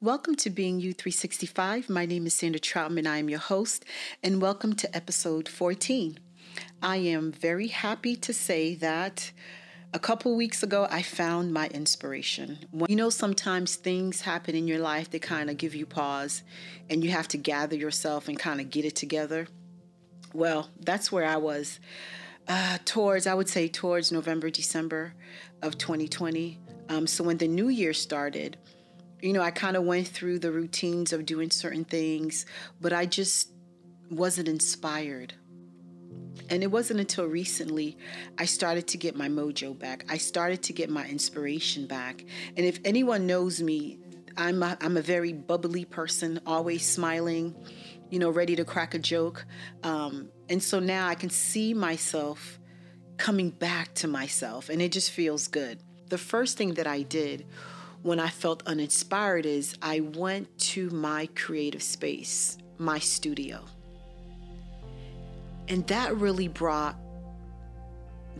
[0.00, 1.88] Welcome to Being You 365.
[1.88, 3.06] My name is Sandra Troutman.
[3.06, 3.84] I am your host,
[4.22, 6.18] and welcome to episode 14.
[6.82, 9.30] I am very happy to say that
[9.92, 12.58] a couple weeks ago I found my inspiration.
[12.88, 16.42] You know, sometimes things happen in your life that kind of give you pause,
[16.90, 19.48] and you have to gather yourself and kind of get it together.
[20.34, 21.78] Well, that's where I was
[22.48, 25.14] uh, towards, I would say, towards November, December
[25.62, 26.58] of 2020.
[26.88, 28.56] Um, so when the new year started,
[29.20, 32.46] you know, I kind of went through the routines of doing certain things,
[32.80, 33.50] but I just
[34.10, 35.34] wasn't inspired.
[36.50, 37.98] And it wasn't until recently
[38.38, 40.04] I started to get my mojo back.
[40.08, 42.24] I started to get my inspiration back.
[42.56, 43.98] And if anyone knows me,
[44.36, 47.56] I'm a, I'm a very bubbly person, always smiling,
[48.08, 49.44] you know, ready to crack a joke.
[49.82, 52.58] Um, and so now I can see myself
[53.16, 55.80] coming back to myself, and it just feels good.
[56.08, 57.46] The first thing that I did
[58.08, 63.60] when I felt uninspired is I went to my creative space, my studio.
[65.68, 66.96] And that really brought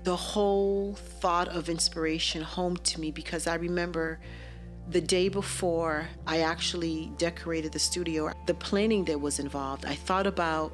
[0.04, 4.18] the whole thought of inspiration home to me because I remember
[4.88, 10.26] the day before I actually decorated the studio, the planning that was involved, I thought
[10.26, 10.72] about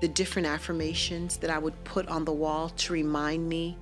[0.00, 3.76] the different affirmations that I would put on the wall to remind me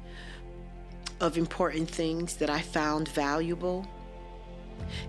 [1.20, 3.86] of important things that I found valuable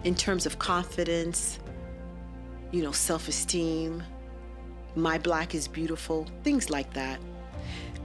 [0.04, 1.60] in terms of confidence,
[2.72, 4.04] you know, self esteem,
[4.96, 7.20] my black is beautiful, things like that.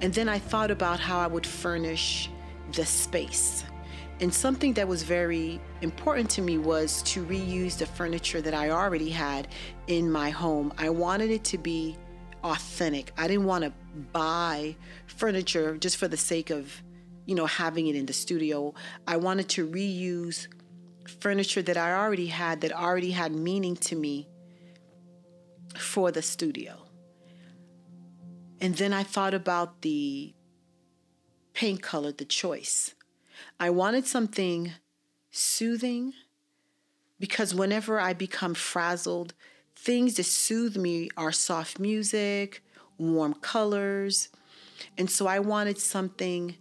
[0.00, 2.30] And then I thought about how I would furnish
[2.72, 3.64] the space.
[4.20, 8.70] And something that was very important to me was to reuse the furniture that I
[8.70, 9.48] already had
[9.86, 10.72] in my home.
[10.78, 11.96] I wanted it to be
[12.44, 13.12] authentic.
[13.18, 13.72] I didn't want to
[14.12, 16.82] buy furniture just for the sake of,
[17.26, 18.74] you know, having it in the studio.
[19.08, 20.46] I wanted to reuse
[21.08, 24.28] furniture that I already had that already had meaning to me
[25.76, 26.82] for the studio.
[28.60, 30.34] And then I thought about the
[31.52, 32.94] paint color, the choice.
[33.58, 34.72] I wanted something
[35.30, 36.12] soothing
[37.18, 39.34] because whenever I become frazzled,
[39.76, 42.62] things that soothe me are soft music,
[42.98, 44.28] warm colors.
[44.96, 46.56] And so I wanted something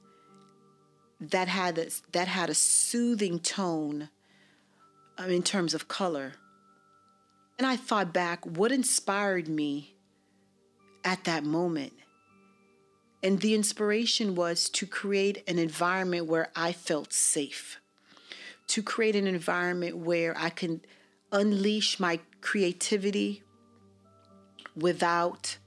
[1.20, 4.10] that had a, that had a soothing tone
[5.18, 6.34] um, in terms of color.
[7.58, 9.96] And I thought back what inspired me
[11.04, 11.94] at that moment.
[13.22, 17.80] And the inspiration was to create an environment where I felt safe,
[18.68, 20.82] to create an environment where I can
[21.32, 23.44] unleash my creativity
[24.76, 25.58] without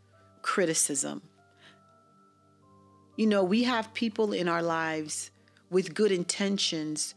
[0.43, 1.23] criticism.
[3.17, 5.31] You know, we have people in our lives
[5.71, 7.15] with good intentions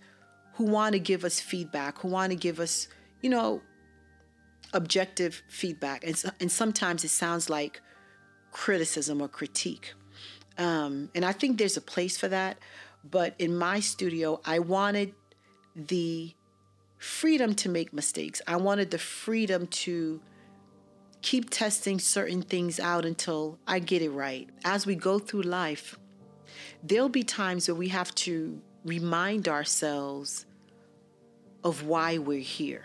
[0.59, 2.89] who want to give us feedback, who want to give us,
[3.21, 3.61] you know,
[4.73, 6.03] objective feedback.
[6.05, 7.79] And, and sometimes it sounds like
[8.51, 9.93] criticism or critique.
[10.57, 12.57] Um, and I think there's a place for that.
[13.09, 15.13] But in my studio, I wanted
[15.77, 16.33] the
[16.97, 18.41] freedom to make mistakes.
[18.45, 20.19] I wanted the freedom to
[21.21, 24.49] keep testing certain things out until I get it right.
[24.65, 25.97] As we go through life,
[26.83, 30.45] there'll be times where we have to remind ourselves
[31.63, 32.83] of why we're here.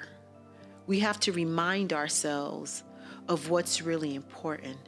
[0.87, 2.85] We have to remind ourselves
[3.29, 4.79] of what's really important.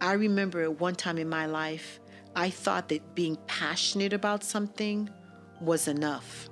[0.00, 2.00] I remember at one time in my life,
[2.34, 5.10] I thought that being passionate about something
[5.60, 6.48] was enough.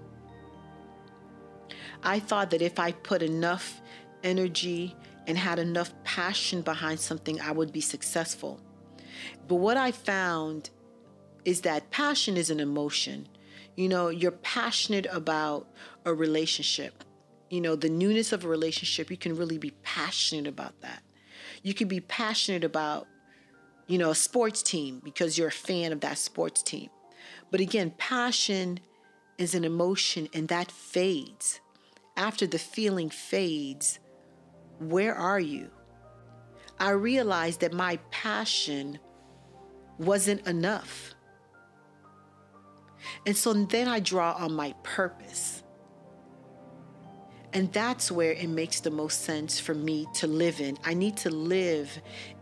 [2.02, 3.80] I thought that if I put enough
[4.22, 4.94] energy
[5.26, 8.60] and had enough passion behind something, I would be successful.
[9.46, 10.70] But what I found
[11.44, 13.28] is that passion is an emotion.
[13.76, 15.68] You know, you're passionate about
[16.08, 17.04] a relationship.
[17.50, 21.02] You know, the newness of a relationship, you can really be passionate about that.
[21.62, 23.06] You can be passionate about,
[23.86, 26.90] you know, a sports team because you're a fan of that sports team.
[27.50, 28.80] But again, passion
[29.38, 31.60] is an emotion and that fades.
[32.16, 34.00] After the feeling fades,
[34.80, 35.70] where are you?
[36.80, 38.98] I realized that my passion
[39.98, 41.14] wasn't enough.
[43.26, 45.57] And so then I draw on my purpose.
[47.52, 50.76] And that's where it makes the most sense for me to live in.
[50.84, 51.90] I need to live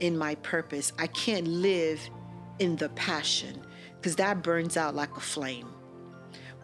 [0.00, 0.92] in my purpose.
[0.98, 2.00] I can't live
[2.58, 3.62] in the passion
[3.96, 5.68] because that burns out like a flame.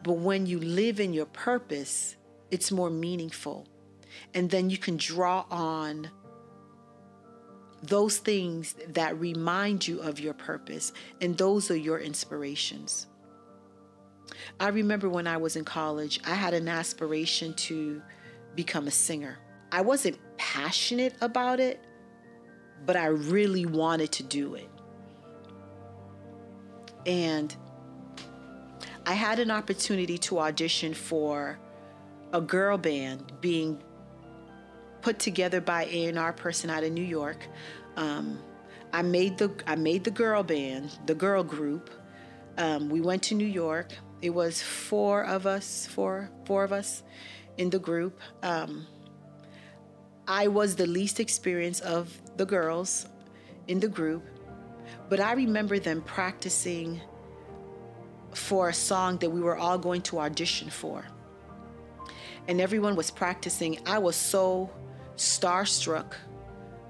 [0.02, 2.16] But when you live in your purpose,
[2.50, 3.68] it's more meaningful.
[4.34, 6.10] And then you can draw on
[7.82, 13.06] those things that remind you of your purpose, and those are your inspirations.
[14.60, 18.02] I remember when I was in college, I had an aspiration to
[18.54, 19.38] become a singer.
[19.70, 21.84] I wasn't passionate about it,
[22.84, 24.68] but I really wanted to do it.
[27.06, 27.54] And
[29.06, 31.58] I had an opportunity to audition for
[32.32, 33.82] a girl band being
[35.00, 37.48] put together by A&R person out of New York.
[37.96, 38.38] Um,
[38.92, 41.90] I made the I made the girl band, the girl group.
[42.58, 43.92] Um, we went to New York.
[44.22, 47.02] It was four of us, four four of us
[47.58, 48.20] in the group.
[48.42, 48.86] Um,
[50.28, 53.06] I was the least experienced of the girls
[53.66, 54.22] in the group,
[55.08, 57.00] but I remember them practicing
[58.32, 61.04] for a song that we were all going to audition for.
[62.46, 63.80] And everyone was practicing.
[63.86, 64.70] I was so
[65.16, 66.14] starstruck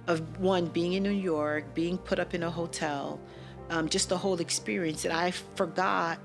[0.06, 3.20] of one being in New York, being put up in a hotel,
[3.70, 6.18] um, just the whole experience that I forgot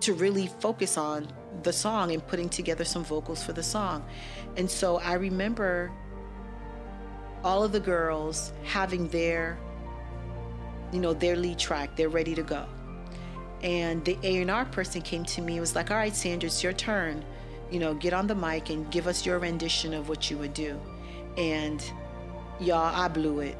[0.00, 1.28] to really focus on
[1.62, 4.04] the song and putting together some vocals for the song.
[4.56, 5.90] And so I remember
[7.44, 9.58] all of the girls having their
[10.92, 12.66] you know their lead track they're ready to go.
[13.62, 16.72] And the a&r person came to me and was like all right sandra it's your
[16.72, 17.24] turn.
[17.70, 20.54] You know get on the mic and give us your rendition of what you would
[20.54, 20.80] do.
[21.36, 21.82] And
[22.58, 23.56] y'all i blew it.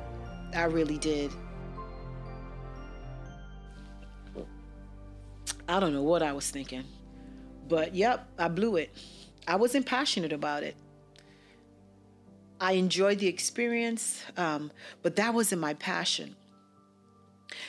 [0.54, 1.30] I really did
[5.70, 6.84] i don't know what i was thinking
[7.68, 8.90] but yep i blew it
[9.46, 10.76] i wasn't passionate about it
[12.60, 14.70] I enjoyed the experience, um,
[15.02, 16.36] but that wasn't my passion.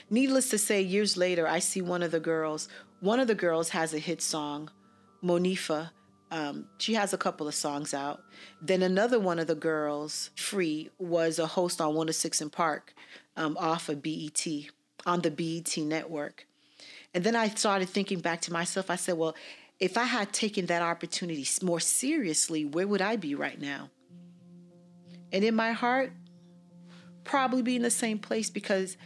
[0.09, 2.67] Needless to say, years later, I see one of the girls.
[2.99, 4.69] One of the girls has a hit song,
[5.23, 5.91] Monifah.
[6.29, 8.21] Um, she has a couple of songs out.
[8.61, 12.93] Then another one of the girls, Free, was a host on 106 and Park
[13.37, 14.45] um, off of BET,
[15.05, 16.47] on the BET network.
[17.13, 18.89] And then I started thinking back to myself.
[18.89, 19.35] I said, well,
[19.79, 23.89] if I had taken that opportunity more seriously, where would I be right now?
[25.31, 26.13] And in my heart,
[27.23, 28.97] probably be in the same place because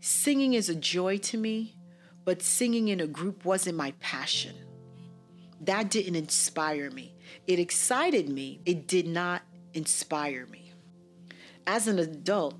[0.00, 1.76] singing is a joy to me,
[2.24, 4.56] but singing in a group wasn't my passion.
[5.60, 7.14] That didn't inspire me.
[7.46, 9.42] It excited me, it did not
[9.74, 10.72] inspire me.
[11.66, 12.56] As an adult,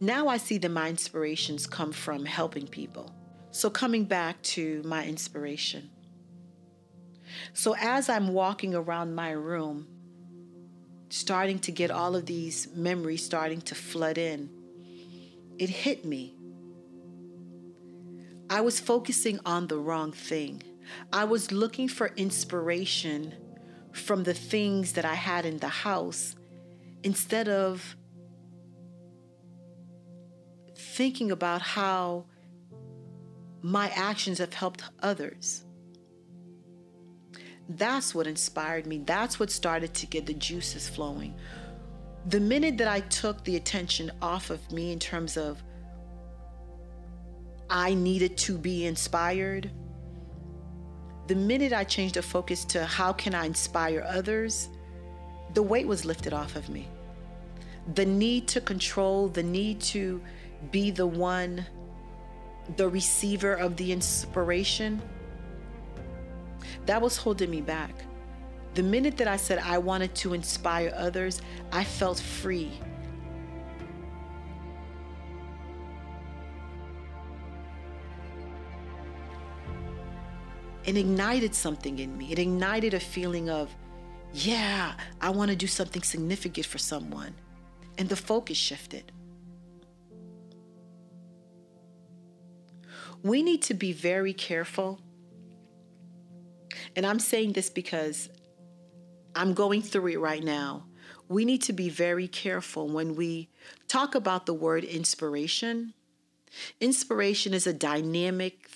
[0.00, 3.15] now I see that my inspirations come from helping people.
[3.56, 5.88] So, coming back to my inspiration.
[7.54, 9.86] So, as I'm walking around my room,
[11.08, 14.50] starting to get all of these memories starting to flood in,
[15.56, 16.36] it hit me.
[18.50, 20.62] I was focusing on the wrong thing.
[21.10, 23.34] I was looking for inspiration
[23.92, 26.36] from the things that I had in the house
[27.02, 27.96] instead of
[30.76, 32.26] thinking about how
[33.66, 35.64] my actions have helped others.
[37.68, 38.98] That's what inspired me.
[38.98, 41.34] That's what started to get the juices flowing.
[42.26, 45.64] The minute that I took the attention off of me in terms of
[47.68, 49.72] I needed to be inspired,
[51.26, 54.68] the minute I changed the focus to how can I inspire others,
[55.54, 56.86] the weight was lifted off of me.
[57.94, 60.22] The need to control, the need to
[60.70, 61.66] be the one,
[62.76, 65.00] the receiver of the inspiration
[66.86, 67.92] that was holding me back.
[68.74, 71.40] The minute that I said I wanted to inspire others,
[71.72, 72.72] I felt free.
[80.84, 82.30] It ignited something in me.
[82.30, 83.74] It ignited a feeling of,
[84.32, 87.34] yeah, I want to do something significant for someone.
[87.98, 89.10] And the focus shifted.
[93.22, 95.00] We need to be very careful
[96.94, 98.28] and I'm saying this because
[99.34, 100.86] I'm going through it right now.
[101.28, 103.48] We need to be very careful when we
[103.88, 105.94] talk about the word inspiration.
[106.80, 108.68] Inspiration is a dynamic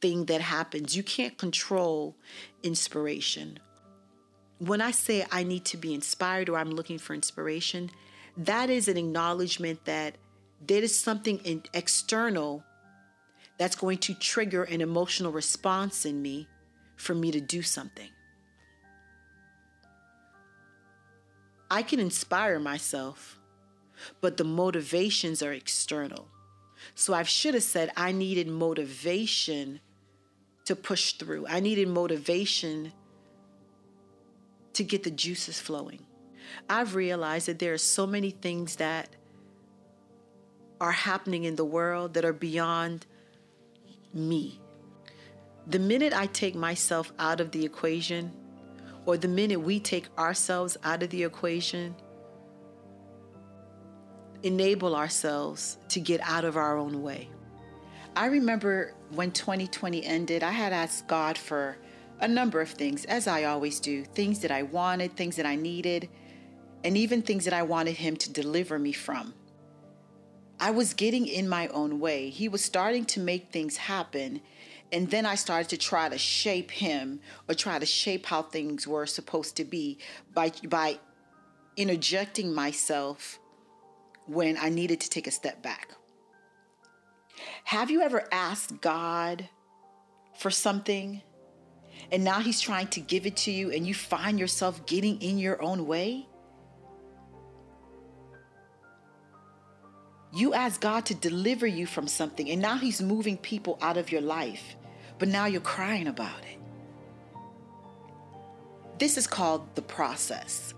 [0.00, 0.96] thing that happens.
[0.96, 2.16] You can't control
[2.62, 3.58] inspiration.
[4.58, 7.90] When I say I need to be inspired or I'm looking for inspiration,
[8.36, 10.16] that is an acknowledgement that
[10.64, 12.64] there is something external
[13.58, 16.48] that's going to trigger an emotional response in me
[16.96, 18.10] for me to do something.
[21.70, 23.38] I can inspire myself,
[24.20, 26.28] but the motivations are external.
[26.94, 29.80] So I should have said I needed motivation
[30.66, 31.46] to push through.
[31.48, 32.92] I needed motivation
[34.74, 36.00] to get the juices flowing.
[36.68, 39.08] I've realized that there are so many things that
[40.80, 43.06] are happening in the world that are beyond
[44.14, 44.60] me.
[45.66, 48.32] The minute I take myself out of the equation,
[49.06, 51.94] or the minute we take ourselves out of the equation,
[54.42, 57.28] enable ourselves to get out of our own way.
[58.14, 61.76] I remember when 2020 ended, I had asked God for
[62.20, 65.56] a number of things, as I always do things that I wanted, things that I
[65.56, 66.08] needed,
[66.84, 69.34] and even things that I wanted Him to deliver me from.
[70.60, 72.30] I was getting in my own way.
[72.30, 74.40] He was starting to make things happen.
[74.92, 78.86] And then I started to try to shape him or try to shape how things
[78.86, 79.98] were supposed to be
[80.32, 80.98] by, by
[81.76, 83.38] interjecting myself
[84.26, 85.90] when I needed to take a step back.
[87.64, 89.48] Have you ever asked God
[90.38, 91.22] for something
[92.12, 95.38] and now He's trying to give it to you and you find yourself getting in
[95.38, 96.28] your own way?
[100.34, 104.10] You ask God to deliver you from something, and now He's moving people out of
[104.10, 104.74] your life,
[105.20, 106.58] but now you're crying about it.
[108.98, 110.74] This is called the process.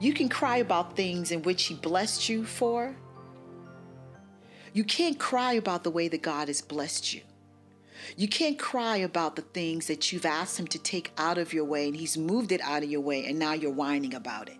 [0.00, 2.96] You can cry about things in which He blessed you for.
[4.72, 7.20] You can't cry about the way that God has blessed you.
[8.16, 11.64] You can't cry about the things that you've asked Him to take out of your
[11.64, 14.58] way and He's moved it out of your way and now you're whining about it.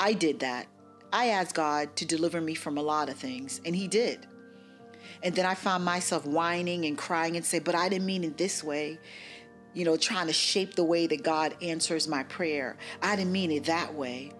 [0.00, 0.66] I did that
[1.14, 4.26] I asked God to deliver me from a lot of things, and He did.
[5.22, 8.36] And then I found myself whining and crying and say, But I didn't mean it
[8.36, 8.98] this way.
[9.74, 12.76] You know, trying to shape the way that God answers my prayer.
[13.00, 14.32] I didn't mean it that way.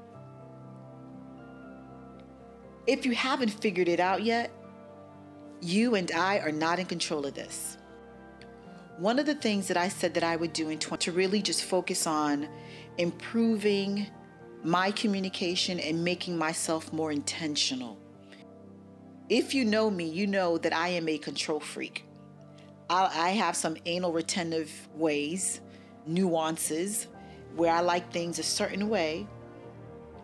[2.89, 4.51] If you haven't figured it out yet,
[5.61, 7.79] you and I are not in control of this.
[8.99, 11.41] One of the things that I said that I would do in 20 to really
[11.41, 12.49] just focus on
[12.99, 14.09] improving
[14.65, 17.99] my communication and making myself more intentional.
[19.29, 22.07] If you know me, you know that I am a control freak.
[22.89, 25.61] I, have some anal retentive ways,
[26.07, 27.09] nuances,
[27.57, 29.27] where I like things a certain way.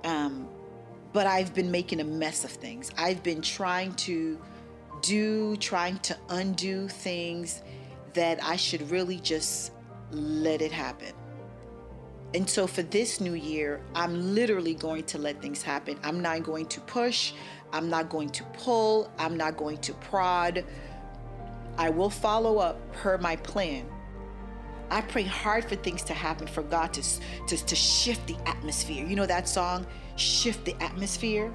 [0.04, 0.48] Um,
[1.12, 2.90] but I've been making a mess of things.
[2.96, 4.38] I've been trying to
[5.02, 7.62] do, trying to undo things
[8.12, 9.72] that I should really just
[10.12, 11.12] let it happen.
[12.32, 15.98] And so for this new year, I'm literally going to let things happen.
[16.04, 17.32] I'm not going to push,
[17.72, 20.64] I'm not going to pull, I'm not going to prod.
[21.76, 23.86] I will follow up per my plan.
[24.90, 27.02] I pray hard for things to happen, for God to,
[27.46, 29.06] to, to shift the atmosphere.
[29.06, 31.52] You know that song, Shift the Atmosphere?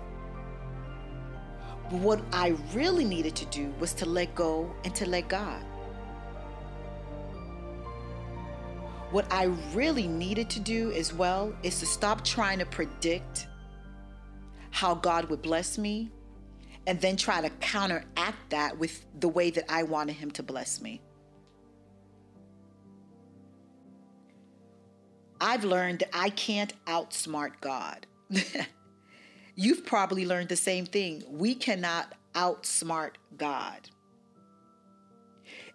[1.92, 5.64] But what I really needed to do was to let go and to let God.
[9.16, 13.48] What I really needed to do as well is to stop trying to predict
[14.72, 16.12] how God would bless me
[16.86, 20.82] and then try to counteract that with the way that I wanted Him to bless
[20.82, 21.00] me.
[25.40, 28.06] I've learned that I can't outsmart God.
[29.56, 31.24] You've probably learned the same thing.
[31.30, 33.80] We cannot outsmart God.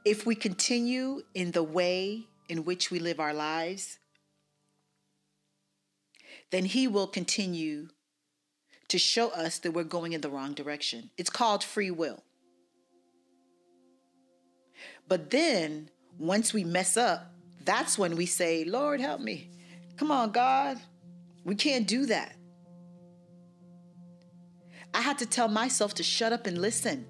[0.05, 3.99] If we continue in the way in which we live our lives,
[6.51, 7.89] then He will continue
[8.89, 11.11] to show us that we're going in the wrong direction.
[11.17, 12.25] It's called free will.
[15.07, 17.33] But then, once we mess up,
[17.65, 19.51] that's when we say, Lord, help me.
[19.97, 20.79] Come on, God.
[21.45, 22.35] We can't do that.
[24.93, 27.07] I had to tell myself to shut up and listen.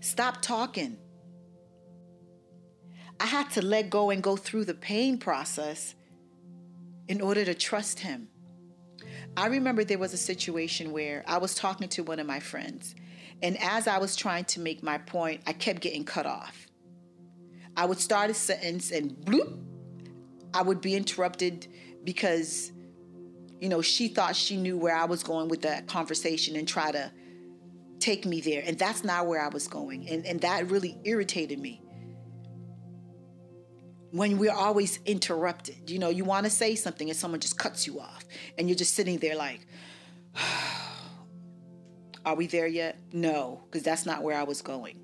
[0.00, 0.96] Stop talking.
[3.18, 5.94] I had to let go and go through the pain process
[7.08, 8.28] in order to trust him.
[9.36, 12.94] I remember there was a situation where I was talking to one of my friends,
[13.42, 16.66] and as I was trying to make my point, I kept getting cut off.
[17.76, 19.58] I would start a sentence and bloop,
[20.54, 21.66] I would be interrupted
[22.02, 22.72] because,
[23.60, 26.90] you know, she thought she knew where I was going with that conversation and try
[26.92, 27.12] to
[27.98, 28.62] take me there.
[28.64, 30.08] And that's not where I was going.
[30.08, 31.82] And, and that really irritated me
[34.16, 35.90] when we're always interrupted.
[35.90, 38.24] You know, you want to say something and someone just cuts you off,
[38.58, 39.66] and you're just sitting there like,
[42.24, 42.98] Are we there yet?
[43.12, 44.98] No, because that's not where I was going.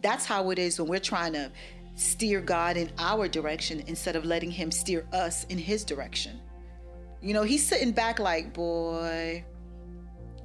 [0.00, 1.50] That's how it is when we're trying to
[1.96, 6.40] steer God in our direction instead of letting Him steer us in His direction.
[7.20, 9.44] You know, He's sitting back like, Boy,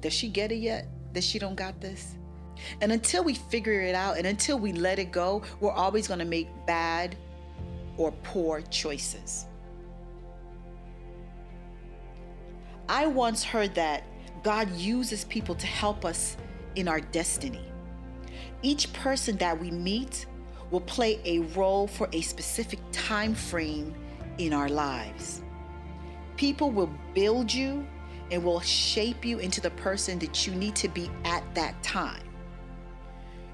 [0.00, 0.88] does she get it yet?
[1.12, 2.16] That she don't got this?
[2.80, 6.20] And until we figure it out and until we let it go, we're always going
[6.20, 7.16] to make bad
[7.96, 9.46] or poor choices.
[12.88, 14.04] I once heard that
[14.42, 16.36] God uses people to help us
[16.74, 17.64] in our destiny.
[18.62, 20.26] Each person that we meet
[20.70, 23.94] will play a role for a specific time frame
[24.38, 25.42] in our lives.
[26.36, 27.86] People will build you
[28.30, 32.22] and will shape you into the person that you need to be at that time.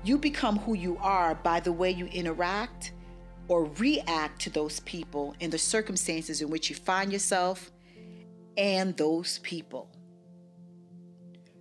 [0.04, 2.92] You become who you are by the way you interact
[3.49, 7.71] or react to those people and the circumstances in which you find yourself
[8.57, 9.88] and those people.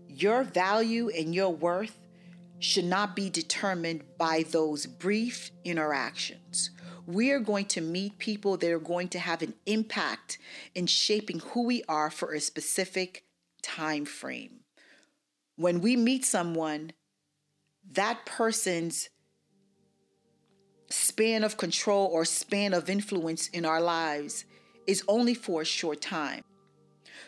[0.08, 1.98] Your value and your worth
[2.60, 6.72] should not be determined by those brief interactions.
[7.06, 10.40] We are going to meet people that are going to have an impact
[10.76, 13.24] in shaping who we are for a specific
[13.62, 14.62] time frame.
[15.56, 16.92] When we meet someone,
[17.90, 19.10] that person's
[20.90, 24.46] span of control or span of influence in our lives
[24.86, 26.44] is only for a short time.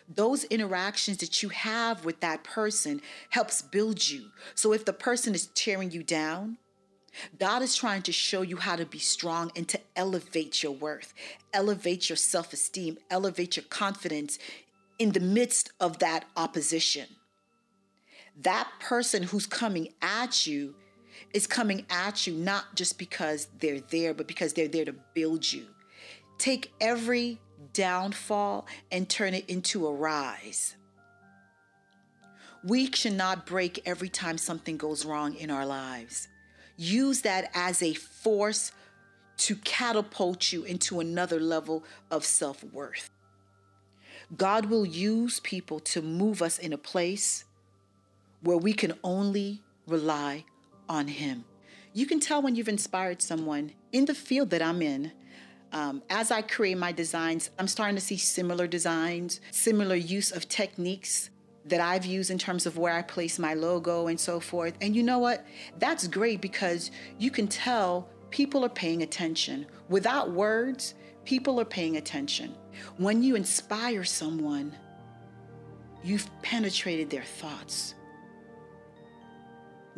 [0.07, 4.29] Those interactions that you have with that person helps build you.
[4.55, 6.57] So if the person is tearing you down,
[7.37, 11.13] God is trying to show you how to be strong and to elevate your worth,
[11.53, 14.39] elevate your self esteem, elevate your confidence
[14.97, 17.07] in the midst of that opposition.
[18.41, 20.75] That person who's coming at you
[21.33, 25.51] is coming at you not just because they're there, but because they're there to build
[25.51, 25.65] you.
[26.37, 27.39] Take every
[27.73, 30.75] downfall and turn it into a rise.
[32.63, 36.27] We should not break every time something goes wrong in our lives.
[36.77, 38.71] Use that as a force
[39.37, 43.09] to catapult you into another level of self worth.
[44.35, 47.45] God will use people to move us in a place
[48.41, 50.45] where we can only rely
[50.89, 51.45] on Him.
[51.93, 55.11] You can tell when you've inspired someone in the field that I'm in.
[55.71, 60.49] Um, as I create my designs, I'm starting to see similar designs, similar use of
[60.49, 61.29] techniques
[61.65, 64.73] that I've used in terms of where I place my logo and so forth.
[64.81, 65.45] And you know what?
[65.77, 69.67] That's great because you can tell people are paying attention.
[69.87, 72.55] Without words, people are paying attention.
[72.97, 74.75] When you inspire someone,
[76.03, 77.93] you've penetrated their thoughts.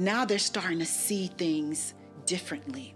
[0.01, 1.93] Now they're starting to see things
[2.25, 2.95] differently.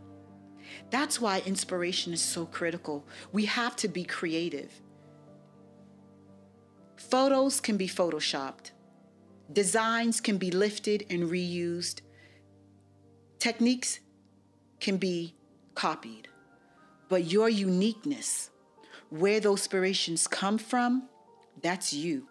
[0.90, 3.06] That's why inspiration is so critical.
[3.32, 4.72] We have to be creative.
[6.98, 8.72] Photos can be photoshopped,
[9.54, 12.02] designs can be lifted and reused,
[13.38, 14.00] techniques
[14.80, 15.36] can be
[15.76, 16.28] copied.
[17.08, 18.50] But your uniqueness,
[19.12, 21.08] where those inspirations come from,
[21.62, 22.30] that's you.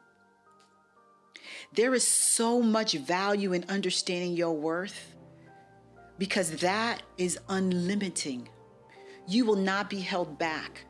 [1.73, 5.15] There is so much value in understanding your worth
[6.19, 8.47] because that is unlimiting.
[9.27, 10.85] You will not be held back.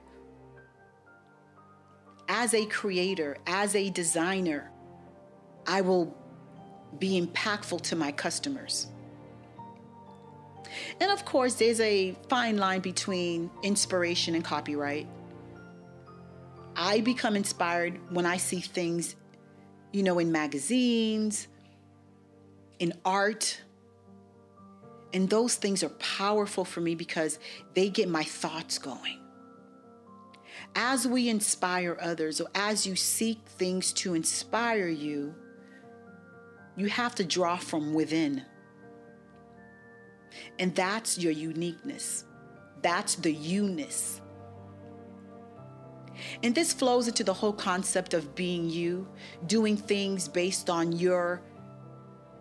[2.29, 4.71] As a creator, as a designer,
[5.67, 6.17] I will
[6.99, 8.89] be impactful to my customers.
[11.01, 15.07] And of course, there's a fine line between inspiration and copyright.
[16.77, 19.15] I become inspired when I see things
[19.95, 21.47] you know, in magazines,
[22.81, 23.61] in art.
[25.13, 27.39] And those things are powerful for me because
[27.75, 29.21] they get my thoughts going.
[30.75, 35.33] As we inspire others, or as you seek things to inspire you,
[36.75, 38.43] you have to draw from within.
[40.59, 42.25] And that's your uniqueness.
[42.83, 44.21] That's the you-ness.
[46.43, 49.07] And this flows into the whole concept of being you,
[49.47, 51.43] doing things based on your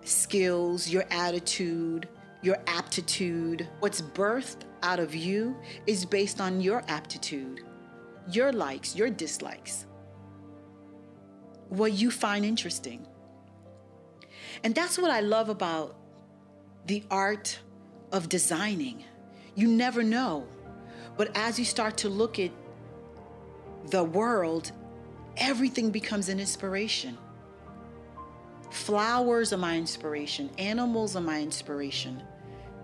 [0.04, 2.08] skills, your attitude,
[2.42, 3.68] your aptitude.
[3.80, 5.56] What's birthed out of you
[5.88, 7.62] is based on your aptitude,
[8.30, 9.86] your likes, your dislikes,
[11.70, 13.08] what you find interesting.
[14.64, 15.96] And that's what I love about
[16.86, 17.60] the art
[18.12, 19.04] of designing.
[19.56, 20.48] You never know.
[21.18, 22.52] But as you start to look at
[23.88, 24.72] the world,
[25.38, 27.18] everything becomes an inspiration.
[28.70, 32.24] Flowers are my inspiration, animals are my inspiration,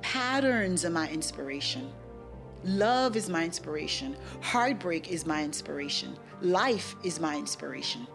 [0.02, 1.92] patterns are my inspiration.
[2.64, 4.18] Love is my inspiration.
[4.42, 6.18] Heartbreak is my inspiration.
[6.42, 8.06] Life is my inspiration.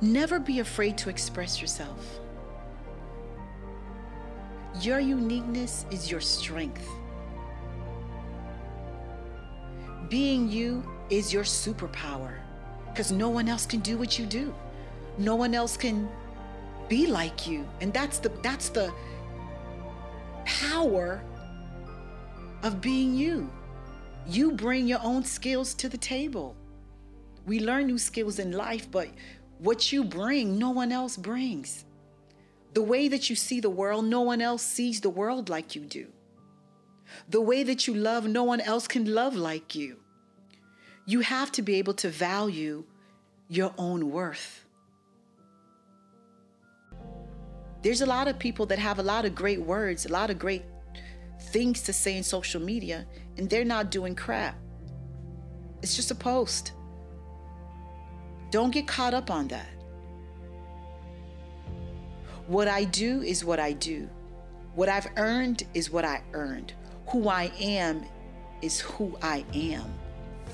[0.00, 2.20] Never be afraid to express yourself.
[4.80, 6.86] Your uniqueness is your strength.
[10.14, 12.36] Being you is your superpower
[12.86, 14.54] because no one else can do what you do.
[15.18, 16.08] No one else can
[16.88, 17.66] be like you.
[17.80, 18.92] And that's the that's the
[20.44, 21.20] power
[22.62, 23.50] of being you.
[24.28, 26.54] You bring your own skills to the table.
[27.44, 29.08] We learn new skills in life, but
[29.58, 31.86] what you bring, no one else brings.
[32.72, 35.82] The way that you see the world, no one else sees the world like you
[35.82, 36.06] do.
[37.28, 40.03] The way that you love, no one else can love like you.
[41.06, 42.84] You have to be able to value
[43.48, 44.64] your own worth.
[47.82, 50.38] There's a lot of people that have a lot of great words, a lot of
[50.38, 50.64] great
[51.38, 54.56] things to say in social media, and they're not doing crap.
[55.82, 56.72] It's just a post.
[58.50, 59.68] Don't get caught up on that.
[62.46, 64.08] What I do is what I do.
[64.74, 66.72] What I've earned is what I earned.
[67.08, 68.04] Who I am
[68.62, 69.92] is who I am.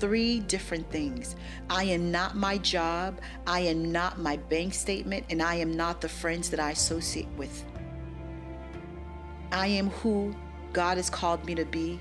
[0.01, 1.37] Three different things.
[1.69, 6.01] I am not my job, I am not my bank statement, and I am not
[6.01, 7.65] the friends that I associate with.
[9.53, 10.35] I am who
[10.73, 12.01] God has called me to be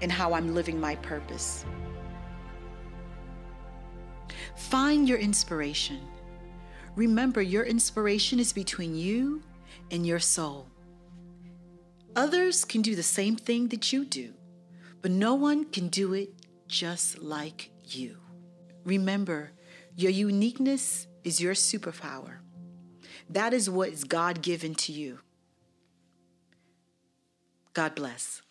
[0.00, 1.64] and how I'm living my purpose.
[4.56, 6.00] Find your inspiration.
[6.96, 9.42] Remember, your inspiration is between you
[9.90, 10.68] and your soul.
[12.16, 14.32] Others can do the same thing that you do,
[15.02, 16.33] but no one can do it
[16.68, 18.16] just like you.
[18.84, 19.52] Remember,
[19.96, 22.38] your uniqueness is your superpower.
[23.30, 25.20] That is what is God given to you.
[27.72, 28.42] God bless.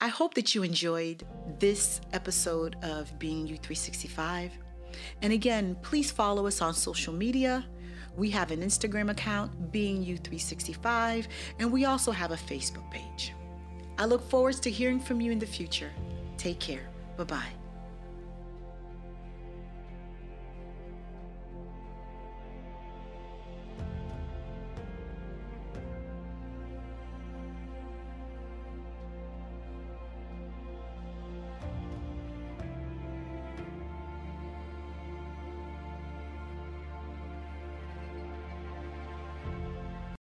[0.00, 1.24] I hope that you enjoyed
[1.58, 4.52] this episode of Being You 365.
[5.22, 7.64] And again, please follow us on social media.
[8.16, 11.26] We have an Instagram account, Being You 365,
[11.58, 13.32] and we also have a Facebook page.
[13.96, 15.90] I look forward to hearing from you in the future.
[16.36, 16.88] Take care.
[17.16, 17.63] Bye bye.